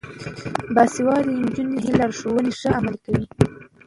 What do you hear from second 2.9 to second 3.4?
کوي.